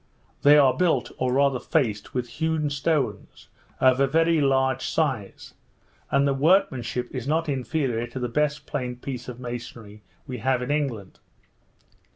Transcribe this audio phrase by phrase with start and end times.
[0.41, 5.53] They are built, or rather faced, with hewn stones, of a very large size;
[6.09, 10.63] and the workmanship is not inferior to the best plain piece of masonry we have
[10.63, 11.19] in England.